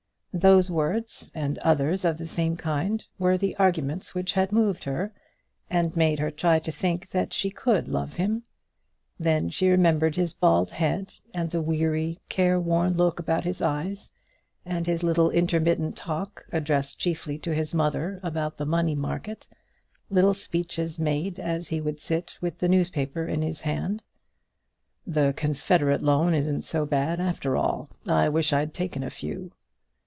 [0.33, 5.11] Those words and others of the same kind were the arguments which had moved her,
[5.69, 8.43] and made her try to think that she could love him.
[9.19, 14.09] Then she remembered his bald head and the weary, careworn look about his eyes,
[14.65, 19.49] and his little intermittent talk, addressed chiefly to his mother, about the money market,
[20.09, 24.01] little speeches made as he would sit with the newspaper in his hand:
[25.05, 27.89] "The Confederate loan isn't so bad, after all.
[28.07, 29.51] I wish I'd taken a few."